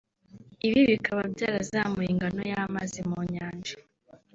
ibi 0.67 0.81
bikaba 0.91 1.21
byarazamuye 1.33 2.09
ingano 2.11 2.41
y’amazi 2.51 2.99
mu 3.09 3.19
nyanja 3.33 3.75